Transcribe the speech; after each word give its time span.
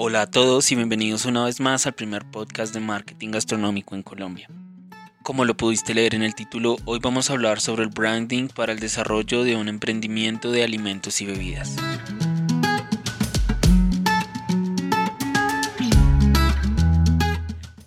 Hola 0.00 0.22
a 0.22 0.26
todos 0.30 0.70
y 0.70 0.76
bienvenidos 0.76 1.24
una 1.24 1.44
vez 1.44 1.58
más 1.58 1.84
al 1.88 1.92
primer 1.92 2.24
podcast 2.24 2.72
de 2.72 2.78
marketing 2.78 3.32
gastronómico 3.32 3.96
en 3.96 4.04
Colombia. 4.04 4.48
Como 5.24 5.44
lo 5.44 5.56
pudiste 5.56 5.92
leer 5.92 6.14
en 6.14 6.22
el 6.22 6.36
título, 6.36 6.76
hoy 6.84 7.00
vamos 7.02 7.28
a 7.28 7.32
hablar 7.32 7.60
sobre 7.60 7.82
el 7.82 7.88
branding 7.88 8.46
para 8.46 8.72
el 8.72 8.78
desarrollo 8.78 9.42
de 9.42 9.56
un 9.56 9.66
emprendimiento 9.66 10.52
de 10.52 10.62
alimentos 10.62 11.20
y 11.20 11.26
bebidas. 11.26 11.74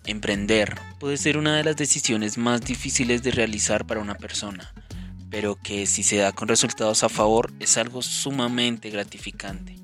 Emprender 0.05 0.82
puede 1.00 1.16
ser 1.16 1.38
una 1.38 1.55
de 1.55 1.64
las 1.64 1.78
decisiones 1.78 2.38
más 2.38 2.59
difíciles 2.59 3.23
de 3.23 3.32
realizar 3.32 3.88
para 3.88 4.02
una 4.02 4.16
persona, 4.16 4.73
pero 5.30 5.55
que 5.55 5.86
si 5.86 6.04
se 6.04 6.18
da 6.18 6.34
con 6.34 6.50
resultados 6.50 7.05
a 7.05 7.09
favor 7.09 7.54
es 7.62 7.78
algo 7.78 8.02
sumamente 8.02 8.89
gratificante. 8.89 9.80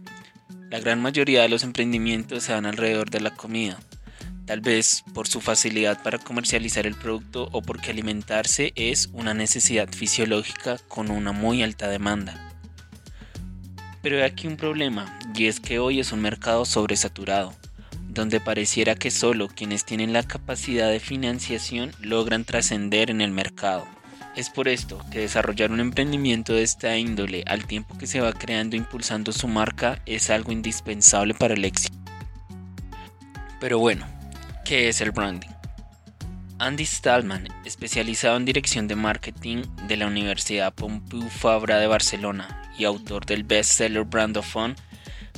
La 0.69 0.81
gran 0.81 1.01
mayoría 1.01 1.43
de 1.43 1.49
los 1.49 1.63
emprendimientos 1.63 2.43
se 2.43 2.51
dan 2.51 2.65
alrededor 2.65 3.09
de 3.09 3.21
la 3.21 3.33
comida, 3.33 3.79
tal 4.45 4.59
vez 4.59 5.05
por 5.13 5.25
su 5.25 5.39
facilidad 5.39 6.03
para 6.03 6.17
comercializar 6.17 6.85
el 6.85 6.95
producto 6.95 7.47
o 7.53 7.61
porque 7.61 7.91
alimentarse 7.91 8.73
es 8.75 9.09
una 9.13 9.33
necesidad 9.33 9.87
fisiológica 9.87 10.77
con 10.89 11.09
una 11.09 11.31
muy 11.31 11.63
alta 11.63 11.87
demanda. 11.87 12.53
Pero 14.01 14.17
hay 14.17 14.23
aquí 14.23 14.47
un 14.47 14.57
problema, 14.57 15.17
y 15.33 15.45
es 15.45 15.61
que 15.61 15.79
hoy 15.79 16.01
es 16.01 16.11
un 16.11 16.21
mercado 16.21 16.65
sobresaturado, 16.65 17.53
donde 18.09 18.41
pareciera 18.41 18.95
que 18.95 19.09
solo 19.09 19.47
quienes 19.47 19.85
tienen 19.85 20.11
la 20.11 20.23
capacidad 20.23 20.89
de 20.89 20.99
financiación 20.99 21.93
logran 22.01 22.43
trascender 22.43 23.09
en 23.09 23.21
el 23.21 23.31
mercado. 23.31 23.87
Es 24.37 24.51
por 24.51 24.67
esto 24.67 25.03
que 25.11 25.21
desarrollar 25.21 25.71
un 25.71 25.79
emprendimiento 25.79 26.53
de 26.53 26.61
esta 26.61 26.95
índole 26.95 27.43
al 27.47 27.65
tiempo 27.65 27.97
que 27.97 28.05
se 28.05 28.21
va 28.21 28.31
creando 28.33 28.75
e 28.75 28.77
impulsando 28.77 29.31
su 29.31 29.47
marca 29.47 29.99
es 30.05 30.29
algo 30.29 30.51
indispensable 30.51 31.33
para 31.33 31.55
el 31.55 31.65
éxito. 31.65 31.97
Pero 33.59 33.79
bueno, 33.79 34.05
¿qué 34.63 34.89
es 34.89 35.01
el 35.01 35.09
branding? 35.09 35.49
Andy 36.59 36.85
Stallman, 36.85 37.47
especializado 37.65 38.37
en 38.37 38.45
dirección 38.45 38.87
de 38.87 38.95
marketing 38.95 39.63
de 39.87 39.97
la 39.97 40.05
Universidad 40.05 40.71
Pompeu 40.71 41.27
Fabra 41.29 41.79
de 41.79 41.87
Barcelona 41.87 42.61
y 42.77 42.83
autor 42.85 43.25
del 43.25 43.43
bestseller 43.43 44.03
Brand 44.03 44.37
of 44.37 44.47
Fun, 44.47 44.75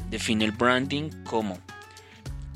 define 0.10 0.44
el 0.44 0.52
branding 0.52 1.10
como 1.24 1.58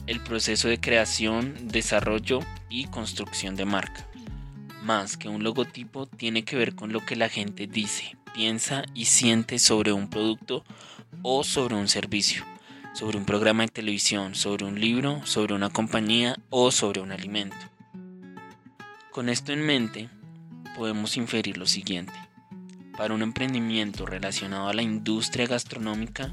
el 0.08 0.20
proceso 0.20 0.68
de 0.68 0.82
creación, 0.82 1.70
desarrollo 1.70 2.42
y 2.68 2.88
construcción 2.88 3.56
de 3.56 3.64
marca 3.64 4.06
más 4.84 5.18
que 5.18 5.30
un 5.30 5.44
logotipo 5.44 6.06
tiene 6.06 6.44
que 6.44 6.56
ver 6.56 6.76
con 6.76 6.92
lo 6.92 7.06
que 7.06 7.16
la 7.16 7.30
gente 7.30 7.68
dice, 7.68 8.18
piensa 8.34 8.84
y 8.94 9.06
siente 9.06 9.60
sobre 9.60 9.94
un 9.94 10.10
producto 10.10 10.64
o 11.22 11.44
sobre 11.44 11.76
un 11.76 11.88
servicio, 11.88 12.44
sobre 12.94 13.18
un 13.18 13.26
programa 13.26 13.64
de 13.64 13.70
televisión, 13.70 14.36
sobre 14.36 14.66
un 14.66 14.80
libro, 14.80 15.26
sobre 15.26 15.54
una 15.54 15.70
compañía 15.70 16.38
o 16.50 16.72
sobre 16.72 17.02
un 17.02 17.12
alimento. 17.12 17.56
Con 19.12 19.30
esto 19.30 19.54
en 19.54 19.66
mente, 19.66 20.10
podemos 20.76 21.18
inferir 21.18 21.58
lo 21.58 21.66
siguiente. 21.66 22.14
Para 22.98 23.14
un 23.14 23.22
emprendimiento 23.22 24.06
relacionado 24.06 24.68
a 24.68 24.74
la 24.74 24.82
industria 24.82 25.48
gastronómica, 25.48 26.32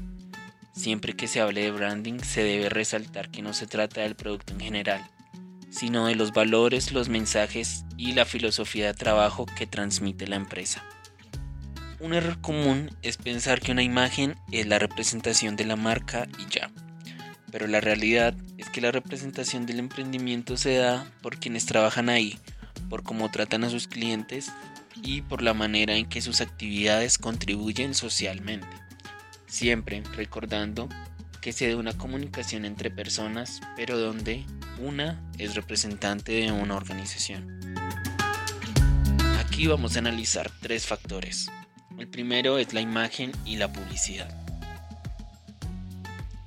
siempre 0.73 1.15
que 1.15 1.27
se 1.27 1.41
hable 1.41 1.61
de 1.61 1.71
branding 1.71 2.19
se 2.19 2.43
debe 2.43 2.69
resaltar 2.69 3.29
que 3.29 3.41
no 3.41 3.53
se 3.53 3.67
trata 3.67 4.01
del 4.01 4.15
producto 4.15 4.53
en 4.53 4.59
general, 4.59 5.09
sino 5.71 6.05
de 6.05 6.15
los 6.15 6.33
valores, 6.33 6.91
los 6.91 7.09
mensajes 7.09 7.85
y 7.97 8.13
la 8.13 8.25
filosofía 8.25 8.87
de 8.87 8.93
trabajo 8.93 9.45
que 9.45 9.65
transmite 9.65 10.27
la 10.27 10.35
empresa. 10.35 10.83
Un 11.99 12.13
error 12.13 12.39
común 12.41 12.89
es 13.01 13.17
pensar 13.17 13.61
que 13.61 13.71
una 13.71 13.83
imagen 13.83 14.35
es 14.51 14.67
la 14.67 14.79
representación 14.79 15.55
de 15.55 15.65
la 15.65 15.75
marca 15.75 16.27
y 16.37 16.51
ya, 16.51 16.69
pero 17.51 17.67
la 17.67 17.79
realidad 17.79 18.35
es 18.57 18.69
que 18.69 18.81
la 18.81 18.91
representación 18.91 19.65
del 19.65 19.79
emprendimiento 19.79 20.57
se 20.57 20.75
da 20.75 21.05
por 21.21 21.37
quienes 21.37 21.65
trabajan 21.65 22.09
ahí, 22.09 22.37
por 22.89 23.03
cómo 23.03 23.29
tratan 23.29 23.63
a 23.63 23.69
sus 23.69 23.87
clientes 23.87 24.51
y 25.01 25.21
por 25.21 25.41
la 25.41 25.53
manera 25.53 25.95
en 25.95 26.07
que 26.07 26.21
sus 26.21 26.41
actividades 26.41 27.17
contribuyen 27.17 27.93
socialmente. 27.93 28.67
Siempre 29.47 30.03
recordando 30.15 30.89
que 31.41 31.53
se 31.53 31.67
dé 31.67 31.75
una 31.75 31.97
comunicación 31.97 32.65
entre 32.65 32.91
personas, 32.91 33.61
pero 33.75 33.97
donde 33.97 34.45
una 34.79 35.21
es 35.37 35.55
representante 35.55 36.31
de 36.31 36.51
una 36.51 36.75
organización. 36.75 37.75
Aquí 39.39 39.67
vamos 39.67 39.95
a 39.95 39.99
analizar 39.99 40.51
tres 40.61 40.85
factores. 40.85 41.49
El 41.97 42.07
primero 42.07 42.57
es 42.57 42.73
la 42.73 42.81
imagen 42.81 43.31
y 43.45 43.57
la 43.57 43.71
publicidad. 43.71 44.29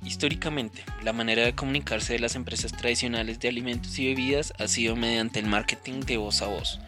Históricamente, 0.03 0.83
la 1.03 1.13
manera 1.13 1.43
de 1.43 1.55
comunicarse 1.55 2.13
de 2.13 2.19
las 2.19 2.35
empresas 2.35 2.71
tradicionales 2.71 3.39
de 3.39 3.49
alimentos 3.49 3.97
y 3.99 4.07
bebidas 4.07 4.53
ha 4.59 4.67
sido 4.67 4.95
mediante 4.95 5.39
el 5.39 5.47
marketing 5.47 6.01
de 6.01 6.17
voz 6.17 6.41
a 6.41 6.47
voz, 6.47 6.79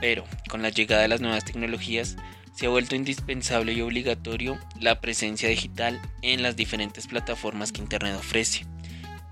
pero 0.00 0.24
con 0.48 0.62
la 0.62 0.70
llegada 0.70 1.02
de 1.02 1.08
las 1.08 1.20
nuevas 1.20 1.44
tecnologías 1.44 2.16
se 2.54 2.66
ha 2.66 2.70
vuelto 2.70 2.94
indispensable 2.94 3.72
y 3.72 3.80
obligatorio 3.80 4.58
la 4.80 5.00
presencia 5.00 5.48
digital 5.48 6.00
en 6.22 6.42
las 6.42 6.56
diferentes 6.56 7.06
plataformas 7.06 7.72
que 7.72 7.80
Internet 7.80 8.16
ofrece 8.16 8.64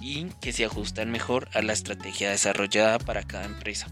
y 0.02 0.24
que 0.40 0.52
se 0.52 0.64
ajustan 0.64 1.10
mejor 1.10 1.48
a 1.54 1.62
la 1.62 1.72
estrategia 1.72 2.30
desarrollada 2.30 2.98
para 2.98 3.22
cada 3.22 3.44
empresa. 3.44 3.86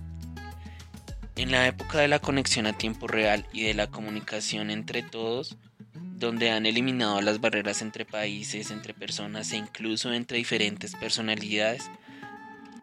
En 1.37 1.53
la 1.53 1.67
época 1.69 1.99
de 1.99 2.09
la 2.09 2.19
conexión 2.19 2.67
a 2.67 2.77
tiempo 2.77 3.07
real 3.07 3.47
y 3.53 3.63
de 3.63 3.75
la 3.75 3.87
comunicación 3.87 4.71
entre 4.71 5.03
todos, 5.03 5.57
donde 5.95 6.51
han 6.51 6.67
eliminado 6.67 7.23
las 7.23 7.41
barreras 7.41 7.81
entre 7.81 8.05
países, 8.05 8.71
entre 8.71 8.93
personas 8.93 9.53
e 9.53 9.57
incluso 9.57 10.13
entre 10.13 10.37
diferentes 10.37 10.95
personalidades, 10.95 11.91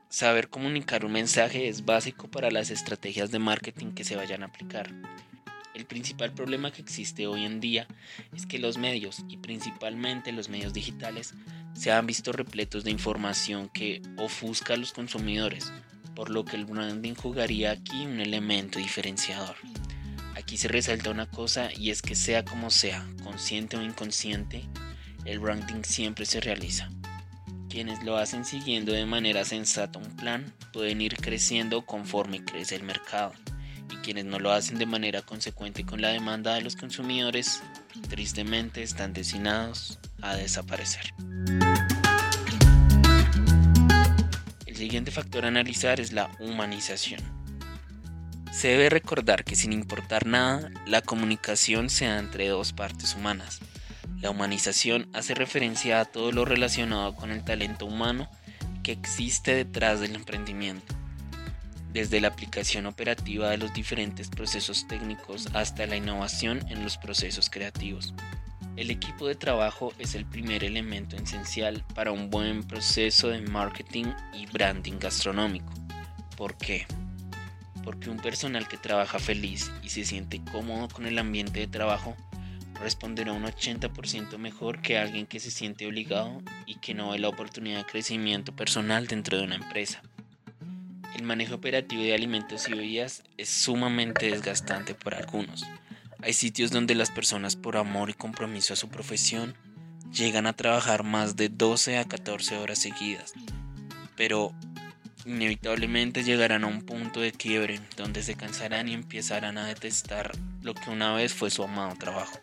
saber 0.10 0.50
comunicar 0.50 1.06
un 1.06 1.12
mensaje 1.12 1.68
es 1.68 1.86
básico 1.86 2.30
para 2.30 2.50
las 2.50 2.72
estrategias 2.72 3.30
de 3.30 3.40
marketing 3.40 3.92
que 3.92 4.06
se 4.06 4.16
vayan 4.16 4.42
a 4.42 4.48
aplicar. 4.48 4.92
El 5.76 5.86
principal 5.86 6.34
problema 6.34 6.72
que 6.72 6.82
existe 6.82 7.28
hoy 7.28 7.46
en 7.46 7.60
día 7.60 7.86
es 8.36 8.48
que 8.48 8.58
los 8.58 8.80
medios, 8.80 9.24
y 9.30 9.38
principalmente 9.38 10.32
los 10.32 10.50
medios 10.50 10.74
digitales, 10.74 11.36
se 11.78 11.92
han 11.92 12.08
visto 12.08 12.32
repletos 12.32 12.84
de 12.84 12.90
información 12.90 13.70
que 13.70 14.02
ofusca 14.18 14.74
a 14.74 14.78
los 14.78 14.94
consumidores, 14.94 15.72
por 16.16 16.32
lo 16.32 16.44
que 16.44 16.56
el 16.56 16.66
branding 16.66 17.14
jugaría 17.14 17.72
aquí 17.72 18.04
un 18.04 18.20
elemento 18.20 18.80
diferenciador. 18.80 19.56
Aquí 20.36 20.58
se 20.58 20.68
resalta 20.68 21.12
una 21.12 21.30
cosa 21.30 21.70
y 21.78 21.92
es 21.92 22.02
que 22.02 22.16
sea 22.16 22.44
como 22.44 22.72
sea, 22.72 23.08
consciente 23.24 23.78
o 23.78 23.84
inconsciente, 23.84 24.64
el 25.26 25.40
branding 25.40 25.84
siempre 25.84 26.26
se 26.26 26.40
realiza. 26.40 26.90
Quienes 27.70 28.04
lo 28.04 28.18
hacen 28.18 28.44
siguiendo 28.44 28.94
de 28.94 29.06
manera 29.06 29.46
sensata 29.46 30.00
un 30.00 30.16
plan 30.16 30.52
pueden 30.74 31.00
ir 31.00 31.18
creciendo 31.18 31.86
conforme 31.86 32.44
crece 32.44 32.76
el 32.76 32.84
mercado 32.84 33.34
quienes 34.07 34.23
no 34.23 34.40
lo 34.40 34.53
hacen 34.53 34.78
de 34.78 34.85
manera 34.85 35.22
consecuente 35.22 35.84
con 35.85 36.00
la 36.00 36.07
demanda 36.07 36.53
de 36.53 36.62
los 36.62 36.78
consumidores, 36.78 37.62
tristemente 38.07 38.81
están 38.81 39.12
destinados 39.12 40.00
a 40.22 40.34
desaparecer. 40.34 41.13
El 44.66 44.78
siguiente 44.78 45.12
factor 45.12 45.44
a 45.44 45.50
analizar 45.50 46.00
es 46.00 46.13
la 46.13 46.31
humanización. 46.40 47.19
Se 48.53 48.69
debe 48.69 48.90
recordar 48.90 49.44
que 49.44 49.57
sin 49.57 49.73
importar 49.73 50.25
nada, 50.25 50.72
la 50.85 51.01
comunicación 51.01 51.89
se 51.89 52.06
da 52.06 52.18
entre 52.18 52.47
dos 52.47 52.72
partes 52.72 53.13
humanas. 53.13 53.59
La 54.22 54.29
humanización 54.29 55.09
hace 55.12 55.34
referencia 55.34 56.00
a 56.00 56.06
todo 56.06 56.31
lo 56.31 56.45
relacionado 56.45 57.13
con 57.13 57.29
el 57.29 57.44
talento 57.44 57.85
humano 57.85 58.31
que 58.84 58.94
existe 58.94 59.53
detrás 59.53 60.00
del 60.00 60.16
emprendimiento 60.16 60.97
desde 61.94 62.22
la 62.22 62.30
aplicación 62.30 62.86
operativa 62.86 63.50
de 63.50 63.58
los 63.58 63.74
diferentes 63.74 64.30
procesos 64.30 64.88
técnicos 64.88 65.48
hasta 65.53 65.88
la 65.88 65.98
innovación 65.98 66.66
en 66.70 66.84
los 66.84 66.98
procesos 66.98 67.50
creativos. 67.50 68.14
El 68.75 68.92
equipo 68.92 69.28
de 69.28 69.34
trabajo 69.36 69.92
es 69.98 70.13
el 70.13 70.25
primer 70.25 70.63
elemento 70.63 71.16
esencial 71.16 71.84
para 71.95 72.12
un 72.12 72.30
buen 72.30 72.63
proceso 72.63 73.30
de 73.30 73.42
marketing 73.42 74.06
y 74.34 74.45
branding 74.45 75.00
gastronómico. 75.00 75.74
¿Por 76.36 76.56
qué? 76.57 76.86
Porque 77.84 78.12
un 78.12 78.18
personal 78.18 78.68
que 78.68 78.78
trabaja 78.78 79.18
feliz 79.18 79.72
y 79.81 79.89
se 79.89 80.06
siente 80.06 80.42
cómodo 80.51 80.89
con 80.89 81.07
el 81.07 81.18
ambiente 81.18 81.62
de 81.62 81.68
trabajo 81.68 82.16
responderá 82.80 83.31
un 83.31 83.45
80% 83.45 84.38
mejor 84.38 84.81
que 84.81 85.00
alguien 85.00 85.25
que 85.25 85.39
se 85.39 85.50
siente 85.50 85.88
obligado 85.88 86.44
y 86.68 86.75
que 86.75 86.94
no 86.94 87.10
ve 87.12 87.19
la 87.19 87.30
oportunidad 87.30 87.80
de 87.80 87.92
crecimiento 87.92 88.56
personal 88.56 89.07
dentro 89.07 89.38
de 89.38 89.44
una 89.44 89.56
empresa. 89.56 90.04
El 91.18 91.24
manejo 91.24 91.56
operativo 91.56 92.04
de 92.04 92.14
alimentos 92.14 92.69
y 92.69 92.74
bebidas 92.74 93.24
es 93.38 93.50
sumamente 93.50 94.30
desgastante 94.30 94.94
para 94.94 95.18
algunos. 95.18 95.66
Hay 96.22 96.34
sitios 96.34 96.69
donde 96.69 96.94
las 96.94 97.10
personas 97.10 97.56
por 97.56 97.75
amor 97.75 98.12
y 98.12 98.14
compromiso 98.14 98.74
a 98.74 98.78
su 98.78 98.90
profesión 98.90 99.56
llegan 100.14 100.46
a 100.46 100.54
trabajar 100.54 101.04
más 101.04 101.36
de 101.36 101.50
12 101.50 101.98
a 101.98 102.06
14 102.06 102.58
horas 102.58 102.78
seguidas, 102.78 103.34
pero 104.16 104.54
inevitablemente 105.25 106.24
llegarán 106.24 106.64
a 106.64 106.68
un 106.68 106.84
punto 106.84 107.20
de 107.20 107.31
quiebre 107.31 107.80
donde 107.96 108.22
se 108.22 108.36
cansarán 108.36 108.88
y 108.88 108.94
empezarán 108.94 109.58
a 109.58 109.66
detestar 109.66 110.31
lo 110.62 110.75
que 110.75 110.92
una 110.92 111.13
vez 111.16 111.34
fue 111.34 111.50
su 111.50 111.63
amado 111.63 111.96
trabajo. 111.96 112.40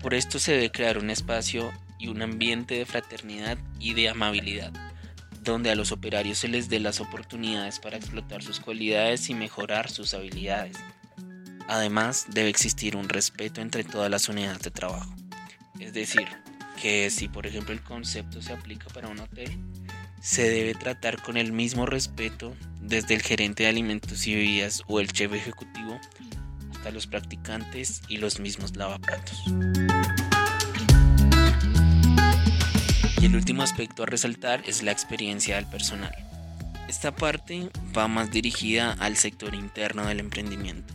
Por 0.00 0.14
esto 0.14 0.38
se 0.38 0.52
debe 0.52 0.72
crear 0.72 0.96
un 0.96 1.10
espacio 1.10 1.70
y 1.98 2.08
un 2.08 2.22
ambiente 2.22 2.74
de 2.74 2.86
fraternidad 2.86 3.58
y 3.78 3.92
de 3.92 4.08
amabilidad, 4.08 4.72
donde 5.44 5.70
a 5.70 5.74
los 5.74 5.92
operarios 5.92 6.38
se 6.38 6.48
les 6.48 6.68
dé 6.68 6.80
las 6.80 7.00
oportunidades 7.00 7.78
para 7.78 7.96
explotar 7.96 8.42
sus 8.42 8.60
cualidades 8.60 9.28
y 9.28 9.34
mejorar 9.34 9.90
sus 9.90 10.14
habilidades. 10.14 10.76
Además, 11.68 12.26
debe 12.30 12.48
existir 12.48 12.96
un 12.96 13.08
respeto 13.08 13.60
entre 13.60 13.84
todas 13.84 14.10
las 14.10 14.28
unidades 14.28 14.60
de 14.62 14.70
trabajo. 14.70 15.14
Es 15.78 15.92
decir, 15.92 16.26
que 16.80 17.10
si 17.10 17.28
por 17.28 17.46
ejemplo 17.46 17.72
el 17.72 17.82
concepto 17.82 18.42
se 18.42 18.52
aplica 18.52 18.86
para 18.88 19.08
un 19.08 19.20
hotel, 19.20 19.50
se 20.20 20.48
debe 20.48 20.74
tratar 20.74 21.22
con 21.22 21.36
el 21.36 21.52
mismo 21.52 21.86
respeto 21.86 22.56
desde 22.80 23.14
el 23.14 23.22
gerente 23.22 23.64
de 23.64 23.68
alimentos 23.68 24.26
y 24.26 24.34
bebidas 24.34 24.82
o 24.86 25.00
el 25.00 25.12
chef 25.12 25.32
ejecutivo 25.32 26.00
hasta 26.74 26.90
los 26.90 27.06
practicantes 27.06 28.02
y 28.08 28.16
los 28.18 28.40
mismos 28.40 28.76
lavaplatos. 28.76 29.44
El 33.24 33.36
último 33.36 33.62
aspecto 33.62 34.02
a 34.02 34.06
resaltar 34.06 34.62
es 34.66 34.82
la 34.82 34.92
experiencia 34.92 35.56
del 35.56 35.64
personal. 35.64 36.14
Esta 36.88 37.16
parte 37.16 37.70
va 37.96 38.06
más 38.06 38.30
dirigida 38.30 38.92
al 39.00 39.16
sector 39.16 39.54
interno 39.54 40.04
del 40.04 40.20
emprendimiento. 40.20 40.92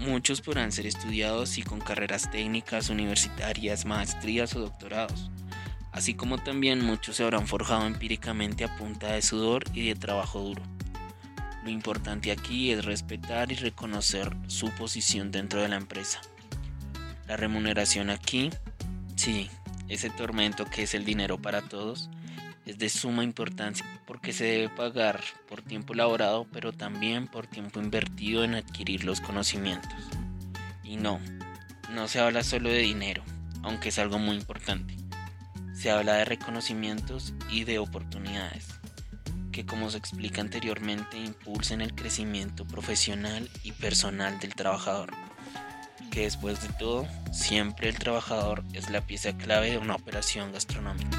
Muchos 0.00 0.40
podrán 0.40 0.72
ser 0.72 0.86
estudiados 0.86 1.58
y 1.58 1.62
con 1.62 1.80
carreras 1.80 2.30
técnicas, 2.30 2.88
universitarias, 2.88 3.84
maestrías 3.84 4.56
o 4.56 4.60
doctorados, 4.60 5.30
así 5.92 6.14
como 6.14 6.38
también 6.38 6.82
muchos 6.82 7.16
se 7.16 7.24
habrán 7.24 7.46
forjado 7.46 7.86
empíricamente 7.86 8.64
a 8.64 8.74
punta 8.78 9.12
de 9.12 9.20
sudor 9.20 9.64
y 9.74 9.86
de 9.88 9.96
trabajo 9.96 10.40
duro. 10.40 10.62
Lo 11.62 11.68
importante 11.68 12.32
aquí 12.32 12.70
es 12.70 12.86
respetar 12.86 13.52
y 13.52 13.56
reconocer 13.56 14.34
su 14.46 14.70
posición 14.70 15.30
dentro 15.30 15.60
de 15.60 15.68
la 15.68 15.76
empresa. 15.76 16.22
La 17.28 17.36
remuneración 17.36 18.08
aquí, 18.08 18.48
sí, 19.14 19.50
ese 19.94 20.10
tormento 20.10 20.64
que 20.66 20.82
es 20.82 20.94
el 20.94 21.04
dinero 21.04 21.38
para 21.38 21.62
todos, 21.62 22.10
es 22.66 22.78
de 22.78 22.88
suma 22.88 23.24
importancia 23.24 23.86
porque 24.06 24.32
se 24.32 24.44
debe 24.44 24.68
pagar 24.68 25.22
por 25.48 25.62
tiempo 25.62 25.94
laborado, 25.94 26.46
pero 26.52 26.72
también 26.72 27.28
por 27.28 27.46
tiempo 27.46 27.80
invertido 27.80 28.44
en 28.44 28.54
adquirir 28.54 29.04
los 29.04 29.20
conocimientos. 29.20 29.92
Y 30.82 30.96
no, 30.96 31.20
no 31.92 32.08
se 32.08 32.20
habla 32.20 32.42
solo 32.42 32.70
de 32.70 32.78
dinero, 32.78 33.22
aunque 33.62 33.90
es 33.90 33.98
algo 33.98 34.18
muy 34.18 34.36
importante. 34.36 34.94
Se 35.74 35.90
habla 35.90 36.14
de 36.14 36.24
reconocimientos 36.24 37.34
y 37.50 37.64
de 37.64 37.78
oportunidades, 37.78 38.68
que 39.52 39.66
como 39.66 39.90
se 39.90 39.98
explica 39.98 40.40
anteriormente 40.40 41.18
impulsen 41.18 41.80
el 41.80 41.94
crecimiento 41.94 42.64
profesional 42.66 43.48
y 43.62 43.72
personal 43.72 44.38
del 44.40 44.54
trabajador 44.54 45.23
que 46.14 46.20
después 46.20 46.62
de 46.62 46.68
todo, 46.74 47.08
siempre 47.32 47.88
el 47.88 47.98
trabajador 47.98 48.62
es 48.72 48.88
la 48.88 49.00
pieza 49.00 49.36
clave 49.36 49.72
de 49.72 49.78
una 49.78 49.96
operación 49.96 50.52
gastronómica. 50.52 51.18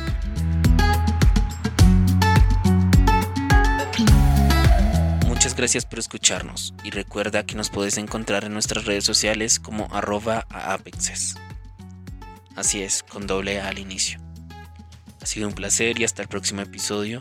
Muchas 5.27 5.53
gracias 5.53 5.85
por 5.85 5.99
escucharnos 5.99 6.73
y 6.85 6.91
recuerda 6.91 7.45
que 7.45 7.55
nos 7.55 7.69
puedes 7.69 7.97
encontrar 7.97 8.45
en 8.45 8.53
nuestras 8.53 8.85
redes 8.85 9.03
sociales 9.03 9.59
como 9.59 9.93
arroba 9.93 10.45
apexes. 10.49 11.35
Así 12.55 12.81
es, 12.81 13.03
con 13.03 13.27
doble 13.27 13.59
A 13.59 13.67
al 13.67 13.79
inicio. 13.79 14.21
Ha 15.21 15.25
sido 15.25 15.49
un 15.49 15.53
placer 15.53 15.99
y 15.99 16.05
hasta 16.05 16.21
el 16.21 16.29
próximo 16.29 16.61
episodio. 16.61 17.19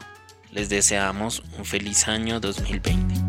Les 0.53 0.69
deseamos 0.69 1.43
un 1.59 1.65
feliz 1.65 2.07
año 2.07 2.39
2020. 2.39 3.24